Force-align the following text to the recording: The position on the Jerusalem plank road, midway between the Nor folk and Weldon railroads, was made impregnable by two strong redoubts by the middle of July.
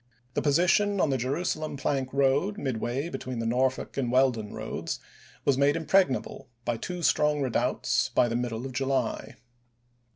The 0.33 0.41
position 0.41 0.99
on 0.99 1.11
the 1.11 1.17
Jerusalem 1.19 1.77
plank 1.77 2.11
road, 2.11 2.57
midway 2.57 3.07
between 3.07 3.37
the 3.37 3.45
Nor 3.45 3.69
folk 3.69 3.97
and 3.97 4.11
Weldon 4.11 4.51
railroads, 4.51 4.99
was 5.45 5.59
made 5.59 5.75
impregnable 5.75 6.49
by 6.65 6.77
two 6.77 7.03
strong 7.03 7.39
redoubts 7.39 8.09
by 8.09 8.27
the 8.27 8.35
middle 8.35 8.65
of 8.65 8.71
July. 8.73 9.35